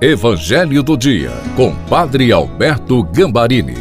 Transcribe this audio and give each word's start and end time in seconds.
Evangelho 0.00 0.80
do 0.80 0.96
Dia, 0.96 1.32
com 1.56 1.74
Padre 1.88 2.30
Alberto 2.30 3.02
Gambarini. 3.02 3.74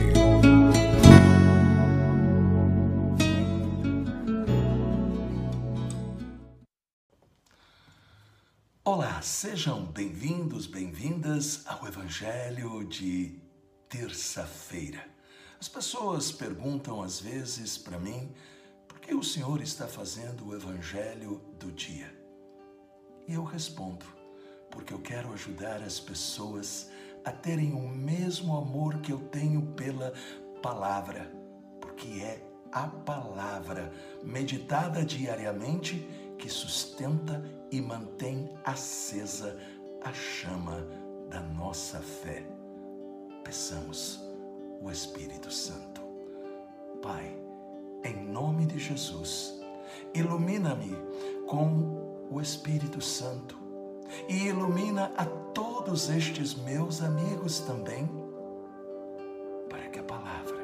Olá, 8.84 9.22
sejam 9.22 9.86
bem-vindos, 9.86 10.66
bem-vindas 10.66 11.62
ao 11.68 11.88
Evangelho 11.88 12.84
de 12.86 13.40
terça-feira. 13.88 15.06
As 15.62 15.70
pessoas 15.70 16.32
perguntam 16.32 17.04
às 17.04 17.20
vezes 17.20 17.78
para 17.78 18.00
mim 18.00 18.32
por 18.88 19.00
que 19.00 19.14
o 19.14 19.22
Senhor 19.22 19.62
está 19.62 19.88
fazendo 19.88 20.48
o 20.48 20.56
Evangelho 20.56 21.40
do 21.60 21.72
dia. 21.72 22.12
E 23.28 23.36
eu 23.36 23.44
respondo 23.44 24.17
porque 24.78 24.94
eu 24.94 25.00
quero 25.00 25.34
ajudar 25.34 25.82
as 25.82 26.00
pessoas 26.00 26.92
a 27.26 27.32
terem 27.32 27.74
o 27.74 27.90
mesmo 27.90 28.56
amor 28.56 29.00
que 29.00 29.12
eu 29.12 29.18
tenho 29.18 29.74
pela 29.76 30.14
palavra, 30.62 31.32
porque 31.82 32.22
é 32.22 32.48
a 32.72 32.86
palavra 32.86 33.92
meditada 34.24 35.04
diariamente 35.04 36.08
que 36.38 36.48
sustenta 36.48 37.44
e 37.72 37.82
mantém 37.82 38.56
acesa 38.64 39.60
a 40.04 40.14
chama 40.14 40.88
da 41.28 41.42
nossa 41.42 42.00
fé. 42.00 42.46
Peçamos 43.44 44.24
o 44.80 44.92
Espírito 44.92 45.52
Santo. 45.52 46.02
Pai, 47.02 47.36
em 48.04 48.28
nome 48.28 48.68
de 48.68 48.78
Jesus, 48.78 49.60
ilumina-me 50.14 50.96
com 51.48 52.28
o 52.30 52.40
Espírito 52.40 53.02
Santo 53.02 53.67
e 54.28 54.48
ilumina 54.48 55.12
a 55.18 55.26
todos 55.26 56.10
estes 56.10 56.56
meus 56.56 57.02
amigos 57.02 57.60
também, 57.60 58.10
para 59.70 59.88
que 59.90 60.00
a 60.00 60.04
palavra 60.04 60.58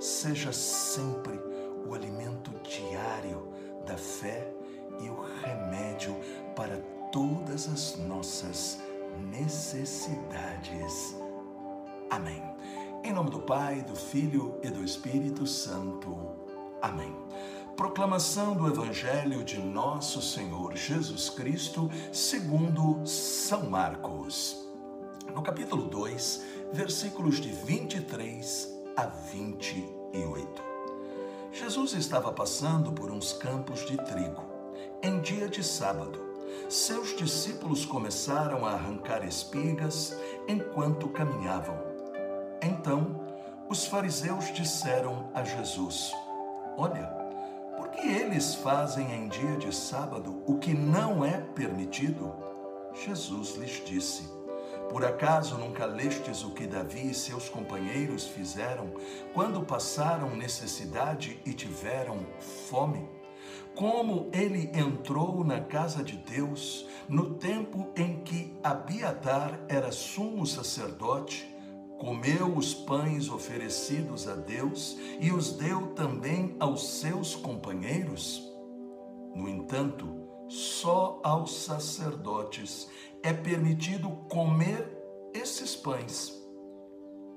seja 0.00 0.52
sempre 0.52 1.38
o 1.86 1.94
alimento 1.94 2.50
diário 2.62 3.48
da 3.86 3.96
fé 3.96 4.52
e 5.00 5.08
o 5.08 5.20
remédio 5.42 6.14
para 6.54 6.76
todas 7.12 7.68
as 7.68 7.96
nossas 7.98 8.80
necessidades. 9.30 11.16
Amém. 12.10 12.42
Em 13.04 13.12
nome 13.12 13.30
do 13.30 13.40
Pai, 13.40 13.82
do 13.82 13.94
Filho 13.94 14.58
e 14.62 14.68
do 14.68 14.84
Espírito 14.84 15.46
Santo. 15.46 16.16
Amém. 16.82 17.14
Proclamação 17.78 18.56
do 18.56 18.66
Evangelho 18.66 19.44
de 19.44 19.56
Nosso 19.60 20.20
Senhor 20.20 20.74
Jesus 20.74 21.30
Cristo, 21.30 21.88
segundo 22.12 23.06
São 23.06 23.70
Marcos. 23.70 24.68
No 25.32 25.42
capítulo 25.42 25.84
2, 25.84 26.42
versículos 26.72 27.36
de 27.40 27.50
23 27.52 28.68
a 28.96 29.06
28. 29.06 30.60
Jesus 31.52 31.92
estava 31.92 32.32
passando 32.32 32.90
por 32.90 33.12
uns 33.12 33.32
campos 33.32 33.86
de 33.86 33.96
trigo, 33.96 34.42
em 35.00 35.20
dia 35.20 35.48
de 35.48 35.62
sábado. 35.62 36.20
Seus 36.68 37.16
discípulos 37.16 37.86
começaram 37.86 38.66
a 38.66 38.72
arrancar 38.72 39.24
espigas 39.24 40.18
enquanto 40.48 41.08
caminhavam. 41.10 41.78
Então, 42.60 43.24
os 43.70 43.86
fariseus 43.86 44.52
disseram 44.52 45.30
a 45.32 45.44
Jesus: 45.44 46.10
Olha, 46.76 47.27
eles 48.30 48.56
fazem 48.56 49.10
em 49.10 49.26
dia 49.26 49.56
de 49.56 49.74
sábado 49.74 50.42
o 50.46 50.58
que 50.58 50.74
não 50.74 51.24
é 51.24 51.40
permitido? 51.40 52.30
Jesus 53.02 53.56
lhes 53.56 53.82
disse: 53.86 54.28
Por 54.90 55.02
acaso 55.02 55.56
nunca 55.56 55.86
lestes 55.86 56.44
o 56.44 56.50
que 56.50 56.66
Davi 56.66 57.08
e 57.08 57.14
seus 57.14 57.48
companheiros 57.48 58.26
fizeram 58.26 58.92
quando 59.32 59.62
passaram 59.62 60.36
necessidade 60.36 61.40
e 61.46 61.54
tiveram 61.54 62.18
fome? 62.68 63.08
Como 63.74 64.28
ele 64.30 64.70
entrou 64.74 65.42
na 65.42 65.60
casa 65.60 66.02
de 66.02 66.18
Deus 66.18 66.86
no 67.08 67.34
tempo 67.36 67.88
em 67.96 68.20
que 68.20 68.54
Abiatar 68.62 69.58
era 69.68 69.90
sumo 69.90 70.46
sacerdote 70.46 71.48
comeu 71.98 72.56
os 72.56 72.72
pães 72.72 73.28
oferecidos 73.28 74.28
a 74.28 74.34
Deus 74.34 74.96
e 75.20 75.32
os 75.32 75.52
deu 75.52 75.88
também 75.88 76.56
aos 76.60 77.00
seus 77.00 77.34
companheiros? 77.34 78.42
No 79.34 79.48
entanto, 79.48 80.06
só 80.48 81.20
aos 81.22 81.64
sacerdotes 81.64 82.88
é 83.22 83.32
permitido 83.32 84.08
comer 84.28 84.96
esses 85.34 85.76
pães. 85.76 86.32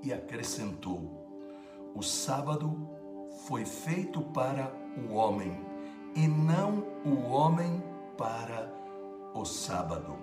E 0.04 0.14
acrescentou: 0.14 1.28
O 1.94 2.02
sábado 2.02 2.90
foi 3.48 3.66
feito 3.66 4.22
para 4.22 4.72
o 4.98 5.14
homem, 5.14 5.60
e 6.16 6.28
não 6.28 6.86
o 7.06 7.32
homem 7.32 7.84
para 8.18 8.74
o 9.34 9.44
sábado. 9.44 10.16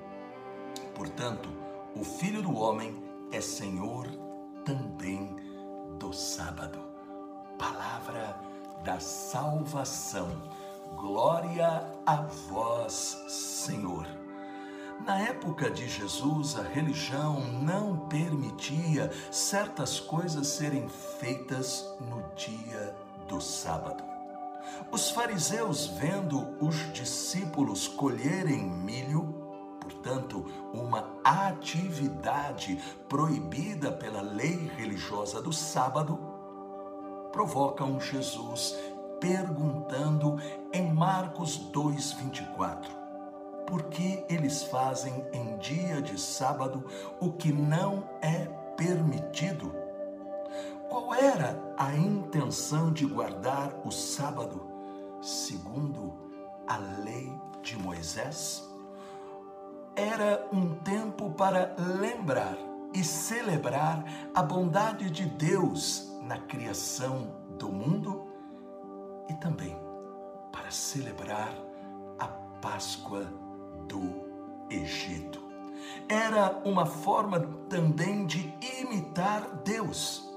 Portanto, 0.94 1.48
o 1.94 2.04
filho 2.04 2.42
do 2.42 2.54
homem 2.56 2.94
é 3.30 3.40
senhor 3.40 4.27
também 4.68 5.34
do 5.98 6.12
sábado. 6.12 6.78
Palavra 7.58 8.38
da 8.84 9.00
salvação. 9.00 10.28
Glória 10.94 11.90
a 12.04 12.16
vós, 12.50 13.24
Senhor. 13.28 14.06
Na 15.06 15.18
época 15.20 15.70
de 15.70 15.88
Jesus, 15.88 16.58
a 16.58 16.62
religião 16.62 17.40
não 17.62 18.08
permitia 18.08 19.10
certas 19.30 19.98
coisas 19.98 20.46
serem 20.48 20.86
feitas 21.18 21.88
no 22.00 22.22
dia 22.34 22.94
do 23.26 23.40
sábado. 23.40 24.04
Os 24.92 25.10
fariseus, 25.10 25.86
vendo 25.86 26.46
os 26.60 26.92
discípulos 26.92 27.88
colherem 27.88 28.64
milho, 28.64 29.37
portanto, 29.88 30.44
uma 30.74 31.18
atividade 31.24 32.78
proibida 33.08 33.90
pela 33.90 34.20
lei 34.20 34.70
religiosa 34.76 35.40
do 35.40 35.52
sábado, 35.52 36.18
provocam 37.32 37.98
Jesus 37.98 38.76
perguntando 39.18 40.36
em 40.72 40.92
Marcos 40.92 41.58
2:24: 41.72 42.90
Por 43.66 43.84
que 43.84 44.22
eles 44.28 44.62
fazem 44.64 45.24
em 45.32 45.56
dia 45.56 46.02
de 46.02 46.20
sábado 46.20 46.84
o 47.18 47.32
que 47.32 47.50
não 47.50 48.04
é 48.20 48.44
permitido? 48.76 49.74
Qual 50.88 51.14
era 51.14 51.74
a 51.78 51.94
intenção 51.94 52.92
de 52.92 53.06
guardar 53.06 53.74
o 53.84 53.90
sábado 53.90 54.66
segundo 55.20 56.14
a 56.66 56.76
lei 56.76 57.32
de 57.62 57.76
Moisés? 57.76 58.67
Era 59.98 60.46
um 60.52 60.76
tempo 60.76 61.30
para 61.30 61.74
lembrar 61.76 62.56
e 62.94 63.02
celebrar 63.02 64.04
a 64.32 64.40
bondade 64.40 65.10
de 65.10 65.26
Deus 65.26 66.16
na 66.22 66.38
criação 66.38 67.34
do 67.58 67.68
mundo 67.68 68.24
e 69.28 69.34
também 69.34 69.76
para 70.52 70.70
celebrar 70.70 71.52
a 72.16 72.28
Páscoa 72.28 73.24
do 73.88 74.24
Egito. 74.70 75.42
Era 76.08 76.62
uma 76.64 76.86
forma 76.86 77.40
também 77.68 78.24
de 78.24 78.54
imitar 78.80 79.50
Deus. 79.64 80.32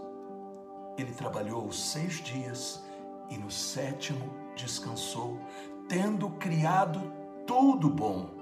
Ele 0.98 1.14
trabalhou 1.14 1.72
seis 1.72 2.14
dias 2.14 2.84
e 3.30 3.38
no 3.38 3.52
sétimo 3.52 4.34
descansou, 4.56 5.40
tendo 5.88 6.32
criado 6.32 7.14
tudo 7.46 7.88
bom 7.88 8.41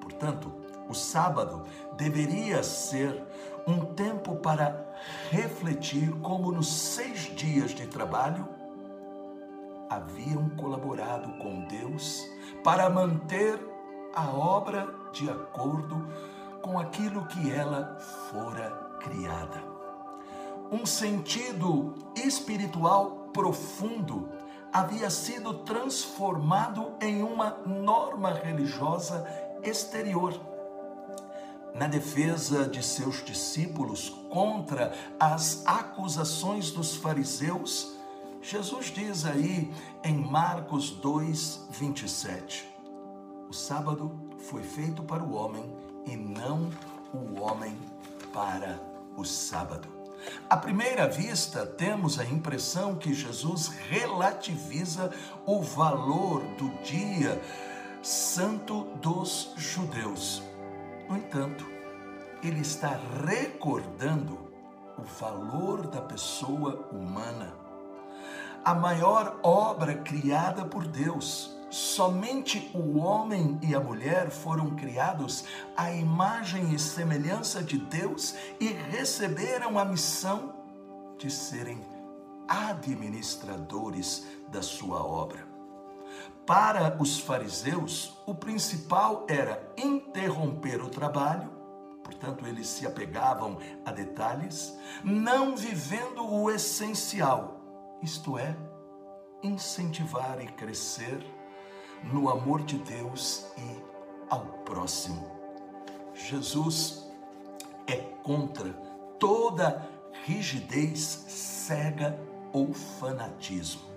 Portanto, 0.00 0.52
o 0.88 0.94
sábado 0.94 1.64
deveria 1.96 2.62
ser 2.62 3.22
um 3.66 3.94
tempo 3.94 4.36
para 4.36 4.92
refletir 5.30 6.10
como 6.20 6.50
nos 6.50 6.72
seis 6.72 7.34
dias 7.36 7.70
de 7.70 7.86
trabalho 7.86 8.48
haviam 9.88 10.48
colaborado 10.50 11.32
com 11.38 11.64
Deus 11.66 12.24
para 12.62 12.88
manter 12.88 13.58
a 14.14 14.30
obra 14.30 14.88
de 15.12 15.28
acordo 15.28 16.08
com 16.62 16.78
aquilo 16.78 17.26
que 17.26 17.50
ela 17.50 17.98
fora 18.30 18.70
criada. 19.00 19.62
Um 20.70 20.86
sentido 20.86 21.94
espiritual 22.14 23.30
profundo 23.32 24.28
havia 24.72 25.10
sido 25.10 25.54
transformado 25.64 26.92
em 27.00 27.22
uma 27.24 27.58
norma 27.66 28.30
religiosa 28.30 29.26
exterior. 29.62 30.40
Na 31.74 31.86
defesa 31.86 32.66
de 32.66 32.82
seus 32.82 33.24
discípulos 33.24 34.08
contra 34.28 34.92
as 35.18 35.62
acusações 35.64 36.70
dos 36.70 36.96
fariseus, 36.96 37.94
Jesus 38.42 38.86
diz 38.86 39.24
aí 39.24 39.72
em 40.02 40.16
Marcos 40.16 40.90
2, 40.90 41.68
27: 41.70 42.68
O 43.48 43.52
sábado 43.52 44.10
foi 44.38 44.62
feito 44.62 45.02
para 45.02 45.22
o 45.22 45.34
homem 45.34 45.64
e 46.06 46.16
não 46.16 46.70
o 47.12 47.40
homem 47.40 47.76
para 48.32 48.80
o 49.16 49.24
sábado. 49.24 49.88
À 50.48 50.56
primeira 50.56 51.08
vista, 51.08 51.64
temos 51.64 52.18
a 52.18 52.24
impressão 52.24 52.96
que 52.96 53.14
Jesus 53.14 53.68
relativiza 53.88 55.10
o 55.46 55.62
valor 55.62 56.42
do 56.58 56.68
dia 56.82 57.40
santo 58.02 58.84
dos 58.96 59.52
judeus. 59.56 60.42
No 61.08 61.16
entanto, 61.16 61.66
ele 62.42 62.60
está 62.60 62.98
recordando 63.26 64.38
o 64.98 65.02
valor 65.02 65.86
da 65.86 66.00
pessoa 66.00 66.88
humana. 66.92 67.54
A 68.64 68.74
maior 68.74 69.38
obra 69.42 69.94
criada 69.96 70.64
por 70.64 70.86
Deus. 70.86 71.56
Somente 71.70 72.70
o 72.74 72.98
homem 72.98 73.58
e 73.62 73.74
a 73.74 73.80
mulher 73.80 74.30
foram 74.30 74.74
criados 74.74 75.44
à 75.76 75.92
imagem 75.92 76.74
e 76.74 76.78
semelhança 76.78 77.62
de 77.62 77.78
Deus 77.78 78.34
e 78.58 78.68
receberam 78.68 79.78
a 79.78 79.84
missão 79.84 80.52
de 81.16 81.30
serem 81.30 81.80
administradores 82.48 84.26
da 84.48 84.62
sua 84.62 85.00
obra. 85.04 85.49
Para 86.50 86.96
os 87.00 87.20
fariseus, 87.20 88.18
o 88.26 88.34
principal 88.34 89.24
era 89.28 89.72
interromper 89.78 90.82
o 90.82 90.88
trabalho 90.88 91.60
portanto, 92.10 92.44
eles 92.44 92.66
se 92.66 92.86
apegavam 92.86 93.58
a 93.84 93.92
detalhes, 93.92 94.76
não 95.04 95.56
vivendo 95.56 96.28
o 96.28 96.50
essencial, 96.50 97.60
isto 98.02 98.36
é, 98.36 98.56
incentivar 99.44 100.40
e 100.42 100.48
crescer 100.48 101.24
no 102.02 102.28
amor 102.28 102.62
de 102.62 102.78
Deus 102.78 103.46
e 103.56 103.84
ao 104.28 104.44
próximo. 104.64 105.30
Jesus 106.12 107.08
é 107.86 107.96
contra 108.22 108.72
toda 109.18 109.88
rigidez 110.24 111.24
cega 111.28 112.18
ou 112.52 112.74
fanatismo. 112.74 113.89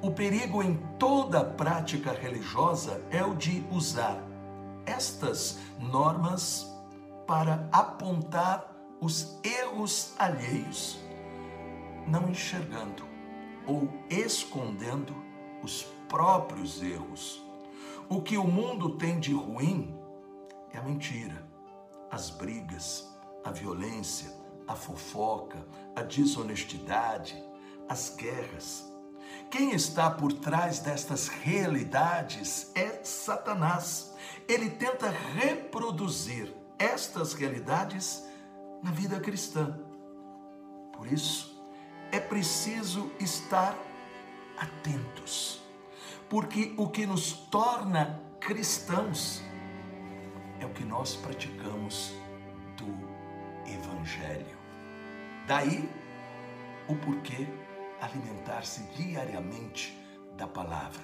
O 0.00 0.10
perigo 0.10 0.62
em 0.62 0.76
toda 0.98 1.44
prática 1.44 2.12
religiosa 2.12 3.02
é 3.10 3.24
o 3.24 3.34
de 3.34 3.64
usar 3.70 4.22
estas 4.86 5.58
normas 5.78 6.66
para 7.26 7.68
apontar 7.70 8.74
os 9.00 9.38
erros 9.44 10.14
alheios, 10.18 10.98
não 12.06 12.28
enxergando 12.28 13.04
ou 13.66 13.88
escondendo 14.08 15.14
os 15.62 15.82
próprios 16.08 16.82
erros. 16.82 17.44
O 18.08 18.22
que 18.22 18.38
o 18.38 18.44
mundo 18.44 18.96
tem 18.96 19.20
de 19.20 19.34
ruim 19.34 19.94
é 20.72 20.78
a 20.78 20.82
mentira, 20.82 21.46
as 22.10 22.30
brigas, 22.30 23.06
a 23.44 23.50
violência, 23.50 24.32
a 24.66 24.74
fofoca, 24.74 25.66
a 25.94 26.02
desonestidade, 26.02 27.42
as 27.88 28.14
guerras. 28.16 28.90
Quem 29.50 29.72
está 29.72 30.10
por 30.10 30.32
trás 30.32 30.78
destas 30.78 31.28
realidades 31.28 32.70
é 32.74 33.02
Satanás. 33.02 34.14
Ele 34.46 34.70
tenta 34.70 35.10
reproduzir 35.10 36.54
estas 36.78 37.32
realidades 37.32 38.24
na 38.82 38.90
vida 38.90 39.18
cristã. 39.20 39.78
Por 40.92 41.06
isso, 41.06 41.62
é 42.12 42.20
preciso 42.20 43.10
estar 43.18 43.76
atentos, 44.56 45.62
porque 46.28 46.74
o 46.76 46.88
que 46.88 47.06
nos 47.06 47.32
torna 47.32 48.20
cristãos 48.40 49.42
é 50.60 50.66
o 50.66 50.70
que 50.70 50.84
nós 50.84 51.14
praticamos 51.16 52.12
do 52.76 53.70
Evangelho. 53.70 54.58
Daí 55.46 55.88
o 56.88 56.96
porquê 56.96 57.46
alimentar-se 58.00 58.82
diariamente 58.94 59.98
da 60.36 60.46
palavra. 60.46 61.02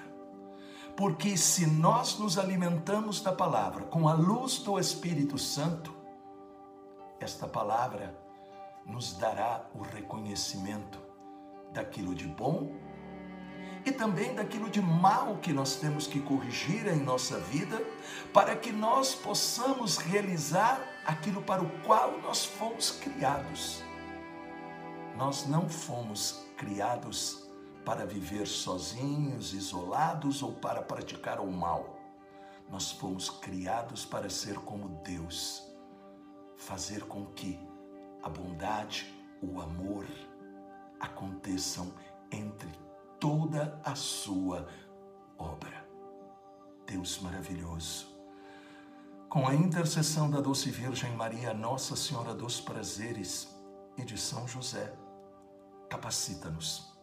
Porque 0.95 1.35
se 1.37 1.65
nós 1.67 2.17
nos 2.17 2.37
alimentamos 2.37 3.21
da 3.21 3.31
palavra 3.31 3.83
com 3.85 4.07
a 4.07 4.13
luz 4.13 4.59
do 4.59 4.79
Espírito 4.79 5.37
Santo, 5.37 5.93
esta 7.19 7.47
palavra 7.47 8.17
nos 8.85 9.17
dará 9.17 9.65
o 9.73 9.81
reconhecimento 9.81 10.99
daquilo 11.73 12.15
de 12.15 12.27
bom 12.27 12.71
e 13.85 13.91
também 13.91 14.33
daquilo 14.33 14.69
de 14.69 14.81
mal 14.81 15.37
que 15.37 15.53
nós 15.53 15.75
temos 15.75 16.07
que 16.07 16.19
corrigir 16.19 16.87
em 16.87 16.97
nossa 16.97 17.39
vida, 17.39 17.79
para 18.33 18.55
que 18.55 18.71
nós 18.71 19.13
possamos 19.13 19.97
realizar 19.97 20.81
aquilo 21.05 21.41
para 21.41 21.61
o 21.61 21.69
qual 21.81 22.17
nós 22.19 22.43
fomos 22.43 22.89
criados. 22.91 23.83
Nós 25.15 25.47
não 25.47 25.69
fomos 25.69 26.45
criados 26.57 27.49
para 27.85 28.05
viver 28.05 28.45
sozinhos, 28.47 29.53
isolados 29.53 30.43
ou 30.43 30.53
para 30.53 30.81
praticar 30.81 31.39
o 31.39 31.49
mal. 31.49 31.97
Nós 32.69 32.91
fomos 32.91 33.29
criados 33.29 34.05
para 34.05 34.29
ser 34.29 34.55
como 34.55 34.89
Deus, 35.03 35.63
fazer 36.57 37.03
com 37.03 37.27
que 37.27 37.59
a 38.21 38.29
bondade, 38.29 39.13
o 39.41 39.61
amor 39.61 40.05
aconteçam 40.99 41.93
entre 42.31 42.69
toda 43.19 43.79
a 43.85 43.95
sua 43.95 44.67
obra. 45.37 45.85
Deus 46.87 47.19
maravilhoso. 47.19 48.07
Com 49.29 49.47
a 49.47 49.53
intercessão 49.53 50.29
da 50.29 50.41
doce 50.41 50.71
Virgem 50.71 51.15
Maria, 51.15 51.53
Nossa 51.53 51.95
Senhora 51.95 52.33
dos 52.33 52.59
Prazeres 52.59 53.55
e 53.97 54.03
de 54.03 54.17
São 54.17 54.47
José, 54.47 54.93
capacita-nos 55.95 56.93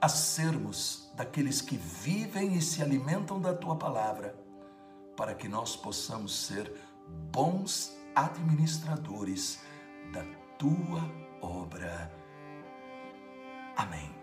a 0.00 0.08
sermos 0.08 1.10
daqueles 1.14 1.60
que 1.60 1.76
vivem 1.76 2.56
e 2.56 2.62
se 2.62 2.82
alimentam 2.82 3.40
da 3.40 3.54
tua 3.54 3.76
palavra, 3.76 4.34
para 5.16 5.34
que 5.34 5.48
nós 5.48 5.76
possamos 5.76 6.46
ser 6.46 6.72
bons 7.30 7.96
administradores 8.14 9.60
da 10.12 10.24
tua 10.58 11.02
obra. 11.40 12.10
Amém. 13.76 14.14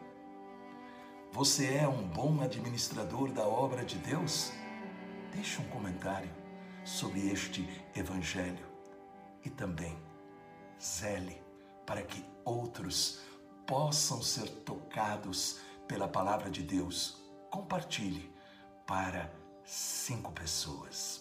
Você 1.32 1.76
é 1.76 1.88
um 1.88 2.08
bom 2.08 2.42
administrador 2.42 3.32
da 3.32 3.48
obra 3.48 3.86
de 3.86 3.98
Deus? 4.00 4.52
Deixe 5.34 5.62
um 5.62 5.70
comentário 5.70 6.30
sobre 6.84 7.32
este 7.32 7.68
evangelho 7.96 8.66
e 9.46 9.50
também 9.50 9.98
zele 10.80 11.42
para 11.86 12.02
que 12.04 12.24
outros 12.46 13.22
possam 13.72 14.22
ser 14.22 14.50
tocados 14.50 15.62
pela 15.88 16.06
palavra 16.06 16.52
de 16.52 16.62
Deus, 16.62 17.16
compartilhe 17.50 18.30
para 18.86 19.34
cinco 19.64 20.34
pessoas. 20.34 21.21